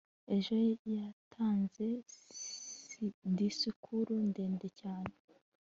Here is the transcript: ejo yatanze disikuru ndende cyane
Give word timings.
ejo 0.35 0.53
yatanze 0.95 1.85
disikuru 3.37 4.13
ndende 4.29 4.67
cyane 4.79 5.15